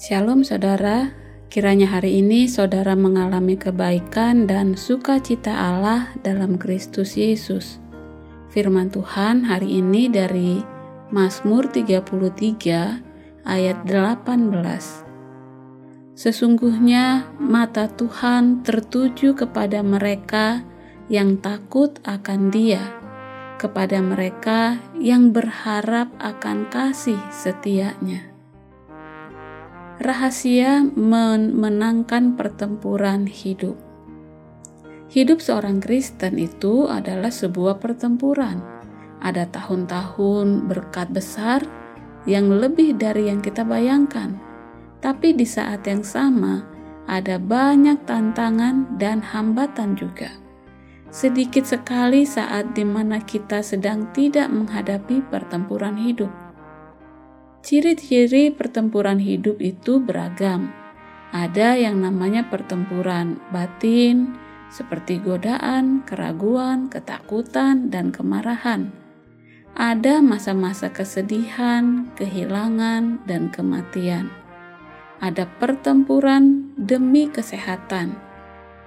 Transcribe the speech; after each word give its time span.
Shalom 0.00 0.48
saudara, 0.48 1.12
kiranya 1.52 1.84
hari 1.84 2.24
ini 2.24 2.48
saudara 2.48 2.96
mengalami 2.96 3.60
kebaikan 3.60 4.48
dan 4.48 4.72
sukacita 4.72 5.52
Allah 5.52 6.08
dalam 6.24 6.56
Kristus 6.56 7.20
Yesus. 7.20 7.76
Firman 8.48 8.88
Tuhan 8.88 9.44
hari 9.44 9.76
ini 9.76 10.08
dari 10.08 10.64
Mazmur 11.12 11.68
33 11.68 13.44
ayat 13.44 13.78
18. 13.84 16.16
Sesungguhnya 16.16 17.28
mata 17.36 17.92
Tuhan 17.92 18.64
tertuju 18.64 19.36
kepada 19.36 19.84
mereka 19.84 20.64
yang 21.12 21.36
takut 21.44 22.00
akan 22.08 22.48
Dia, 22.48 22.80
kepada 23.60 24.00
mereka 24.00 24.80
yang 24.96 25.36
berharap 25.36 26.08
akan 26.24 26.72
kasih 26.72 27.20
setianya 27.28 28.29
rahasia 30.00 30.80
memenangkan 30.96 32.32
pertempuran 32.32 33.28
hidup. 33.28 33.76
Hidup 35.12 35.44
seorang 35.44 35.84
Kristen 35.84 36.40
itu 36.40 36.88
adalah 36.88 37.28
sebuah 37.28 37.76
pertempuran. 37.84 38.64
Ada 39.20 39.52
tahun-tahun 39.52 40.72
berkat 40.72 41.12
besar 41.12 41.60
yang 42.24 42.48
lebih 42.48 42.96
dari 42.96 43.28
yang 43.28 43.44
kita 43.44 43.60
bayangkan, 43.60 44.40
tapi 45.04 45.36
di 45.36 45.44
saat 45.44 45.84
yang 45.84 46.00
sama 46.00 46.64
ada 47.04 47.36
banyak 47.36 48.00
tantangan 48.08 48.96
dan 48.96 49.20
hambatan 49.20 50.00
juga. 50.00 50.32
Sedikit 51.12 51.68
sekali 51.68 52.24
saat 52.24 52.72
di 52.72 52.88
mana 52.88 53.20
kita 53.20 53.60
sedang 53.60 54.08
tidak 54.16 54.48
menghadapi 54.48 55.20
pertempuran 55.28 56.00
hidup 56.00 56.32
Ciri-ciri 57.60 58.48
pertempuran 58.48 59.20
hidup 59.20 59.60
itu 59.60 60.00
beragam. 60.00 60.72
Ada 61.28 61.76
yang 61.76 62.00
namanya 62.00 62.48
pertempuran 62.48 63.36
batin, 63.52 64.32
seperti 64.72 65.20
godaan, 65.20 66.00
keraguan, 66.08 66.88
ketakutan, 66.88 67.92
dan 67.92 68.16
kemarahan. 68.16 68.88
Ada 69.76 70.24
masa-masa 70.24 70.88
kesedihan, 70.88 72.08
kehilangan, 72.16 73.28
dan 73.28 73.52
kematian. 73.52 74.32
Ada 75.20 75.44
pertempuran 75.60 76.72
demi 76.80 77.28
kesehatan, 77.28 78.16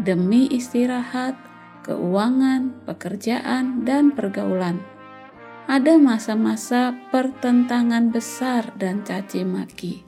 demi 0.00 0.48
istirahat, 0.48 1.36
keuangan, 1.84 2.80
pekerjaan, 2.88 3.84
dan 3.84 4.16
pergaulan 4.16 4.93
ada 5.64 5.96
masa-masa 5.96 6.92
pertentangan 7.08 8.12
besar 8.12 8.68
dan 8.76 9.00
caci 9.00 9.48
maki. 9.48 10.04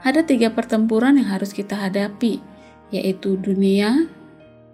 Ada 0.00 0.24
tiga 0.24 0.48
pertempuran 0.54 1.20
yang 1.20 1.28
harus 1.28 1.52
kita 1.52 1.76
hadapi, 1.76 2.40
yaitu 2.88 3.36
dunia, 3.36 4.08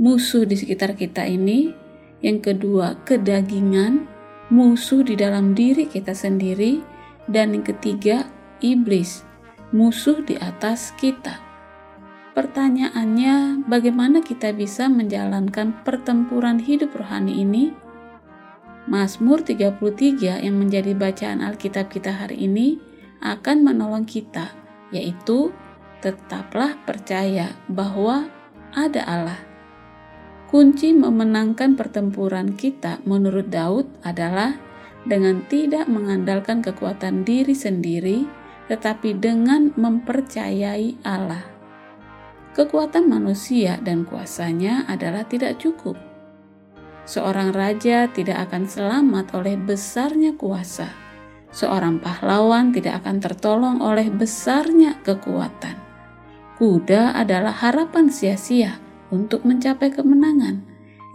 musuh 0.00 0.42
di 0.42 0.58
sekitar 0.58 0.98
kita 0.98 1.22
ini, 1.22 1.70
yang 2.18 2.42
kedua 2.42 2.98
kedagingan, 3.06 4.10
musuh 4.50 5.06
di 5.06 5.14
dalam 5.14 5.54
diri 5.54 5.86
kita 5.86 6.10
sendiri, 6.10 6.82
dan 7.30 7.54
yang 7.54 7.62
ketiga 7.62 8.26
iblis, 8.58 9.22
musuh 9.70 10.18
di 10.26 10.34
atas 10.34 10.90
kita. 10.98 11.38
Pertanyaannya, 12.34 13.68
bagaimana 13.70 14.18
kita 14.18 14.50
bisa 14.50 14.90
menjalankan 14.90 15.78
pertempuran 15.86 16.58
hidup 16.58 16.90
rohani 16.98 17.44
ini? 17.46 17.89
Mazmur 18.90 19.46
33 19.46 20.42
yang 20.42 20.58
menjadi 20.58 20.98
bacaan 20.98 21.46
Alkitab 21.46 21.94
kita 21.94 22.10
hari 22.10 22.42
ini 22.50 22.82
akan 23.22 23.62
menolong 23.62 24.02
kita, 24.02 24.50
yaitu 24.90 25.54
tetaplah 26.02 26.74
percaya 26.82 27.54
bahwa 27.70 28.26
ada 28.74 29.06
Allah. 29.06 29.38
Kunci 30.50 30.90
memenangkan 30.90 31.78
pertempuran 31.78 32.58
kita 32.58 32.98
menurut 33.06 33.46
Daud 33.46 33.86
adalah 34.02 34.58
dengan 35.06 35.46
tidak 35.46 35.86
mengandalkan 35.86 36.58
kekuatan 36.58 37.22
diri 37.22 37.54
sendiri, 37.54 38.26
tetapi 38.66 39.14
dengan 39.14 39.70
mempercayai 39.78 40.98
Allah. 41.06 41.46
Kekuatan 42.58 43.06
manusia 43.06 43.78
dan 43.78 44.02
kuasanya 44.02 44.82
adalah 44.90 45.22
tidak 45.22 45.62
cukup 45.62 46.09
Seorang 47.08 47.56
raja 47.56 48.06
tidak 48.12 48.50
akan 48.50 48.68
selamat 48.68 49.32
oleh 49.34 49.56
besarnya 49.56 50.36
kuasa. 50.36 50.92
Seorang 51.50 51.98
pahlawan 51.98 52.70
tidak 52.70 53.02
akan 53.02 53.18
tertolong 53.18 53.76
oleh 53.82 54.06
besarnya 54.12 55.00
kekuatan. 55.02 55.74
Kuda 56.60 57.16
adalah 57.16 57.56
harapan 57.56 58.12
sia-sia 58.12 58.78
untuk 59.10 59.42
mencapai 59.48 59.90
kemenangan, 59.90 60.62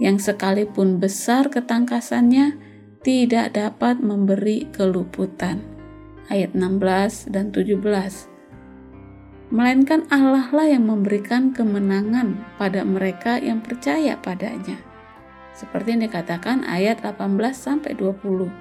yang 0.02 0.20
sekalipun 0.20 1.00
besar 1.00 1.48
ketangkasannya 1.48 2.58
tidak 3.06 3.56
dapat 3.56 4.02
memberi 4.02 4.68
keluputan. 4.74 5.64
Ayat 6.28 6.58
16 6.58 7.30
dan 7.30 7.54
17 7.54 8.34
melainkan 9.54 10.10
Allah 10.10 10.50
lah 10.50 10.66
yang 10.66 10.90
memberikan 10.90 11.54
kemenangan 11.54 12.42
pada 12.58 12.82
mereka 12.82 13.38
yang 13.38 13.62
percaya 13.62 14.18
padanya 14.18 14.95
seperti 15.56 15.96
yang 15.96 16.04
dikatakan 16.12 16.68
ayat 16.68 17.00
18 17.02 17.56
sampai 17.56 17.96
20. 17.96 18.52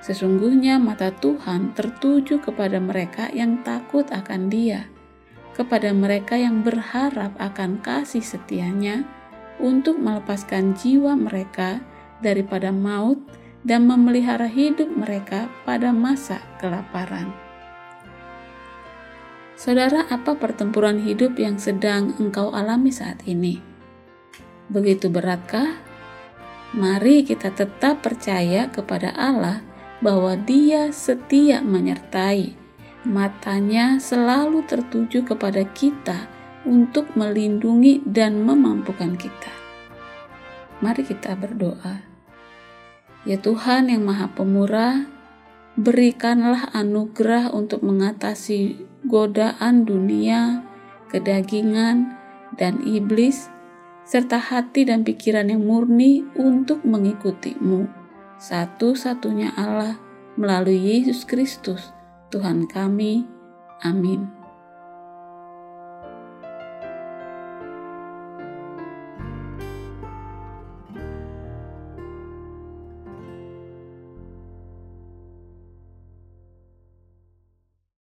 Sesungguhnya 0.00 0.80
mata 0.80 1.12
Tuhan 1.12 1.76
tertuju 1.76 2.40
kepada 2.40 2.80
mereka 2.80 3.28
yang 3.32 3.60
takut 3.60 4.08
akan 4.08 4.48
Dia, 4.48 4.88
kepada 5.52 5.92
mereka 5.92 6.36
yang 6.36 6.64
berharap 6.64 7.36
akan 7.36 7.80
kasih 7.84 8.24
setianya 8.24 9.04
untuk 9.60 10.00
melepaskan 10.00 10.74
jiwa 10.74 11.14
mereka 11.14 11.80
daripada 12.20 12.72
maut 12.72 13.20
dan 13.64 13.88
memelihara 13.88 14.48
hidup 14.48 14.92
mereka 14.92 15.48
pada 15.64 15.88
masa 15.92 16.40
kelaparan. 16.60 17.32
Saudara, 19.54 20.04
apa 20.12 20.36
pertempuran 20.36 21.00
hidup 21.00 21.40
yang 21.40 21.56
sedang 21.56 22.12
engkau 22.20 22.52
alami 22.52 22.92
saat 22.92 23.24
ini? 23.24 23.62
Begitu 24.68 25.08
beratkah 25.08 25.93
mari 26.74 27.22
kita 27.22 27.54
tetap 27.54 28.02
percaya 28.02 28.66
kepada 28.66 29.14
Allah 29.14 29.62
bahwa 30.02 30.34
Dia 30.34 30.90
setia 30.90 31.62
menyertai. 31.62 32.60
Matanya 33.04 34.00
selalu 34.00 34.64
tertuju 34.64 35.22
kepada 35.28 35.62
kita 35.76 36.26
untuk 36.64 37.12
melindungi 37.14 38.00
dan 38.02 38.42
memampukan 38.42 39.14
kita. 39.14 39.52
Mari 40.80 41.04
kita 41.04 41.36
berdoa. 41.36 42.00
Ya 43.28 43.36
Tuhan 43.40 43.92
yang 43.92 44.04
Maha 44.04 44.32
Pemurah, 44.32 45.04
berikanlah 45.76 46.72
anugerah 46.72 47.52
untuk 47.52 47.84
mengatasi 47.84 48.84
godaan 49.04 49.84
dunia, 49.84 50.64
kedagingan, 51.12 52.16
dan 52.56 52.80
iblis 52.84 53.53
serta 54.04 54.36
hati 54.36 54.84
dan 54.84 55.02
pikiran 55.02 55.48
yang 55.48 55.64
murni 55.64 56.22
untuk 56.36 56.84
mengikutimu. 56.84 57.88
Satu-satunya 58.36 59.56
Allah 59.56 59.96
melalui 60.36 60.76
Yesus 60.76 61.24
Kristus, 61.24 61.90
Tuhan 62.28 62.68
kami. 62.68 63.24
Amin. 63.80 64.43